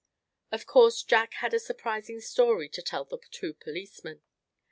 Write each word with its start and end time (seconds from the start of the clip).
Of 0.51 0.65
course 0.65 1.03
Jack 1.03 1.35
had 1.35 1.53
a 1.53 1.59
surprising 1.59 2.21
story 2.21 2.67
to 2.69 2.81
tell 2.81 3.05
the 3.05 3.19
two 3.29 3.53
policemen. 3.53 4.23